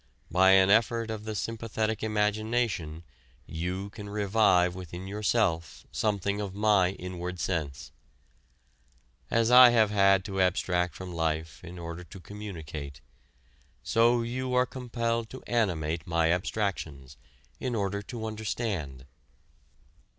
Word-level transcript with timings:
By 0.31 0.53
an 0.53 0.71
effort 0.71 1.11
of 1.11 1.25
the 1.25 1.35
sympathetic 1.35 2.01
imagination 2.01 3.03
you 3.45 3.91
can 3.91 4.09
revive 4.09 4.73
within 4.73 5.05
yourself 5.05 5.85
something 5.91 6.41
of 6.41 6.55
my 6.55 6.93
inward 6.93 7.39
sense. 7.39 7.91
As 9.29 9.51
I 9.51 9.69
have 9.69 9.91
had 9.91 10.25
to 10.25 10.41
abstract 10.41 10.95
from 10.95 11.13
life 11.13 11.63
in 11.63 11.77
order 11.77 12.03
to 12.03 12.19
communicate, 12.19 12.99
so 13.83 14.23
you 14.23 14.55
are 14.55 14.65
compelled 14.65 15.29
to 15.29 15.43
animate 15.45 16.07
my 16.07 16.31
abstractions, 16.33 17.15
in 17.59 17.75
order 17.75 18.01
to 18.01 18.25
understand. 18.25 19.05